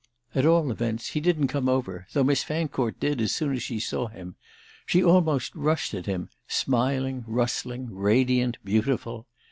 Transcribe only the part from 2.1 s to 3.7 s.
though Miss Fancourt did as soon as